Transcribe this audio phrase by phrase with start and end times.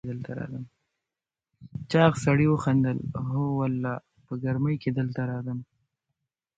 [1.91, 3.93] چاغ سړي وخندل: هو والله،
[4.25, 5.59] په ګرمۍ کې دلته راځم.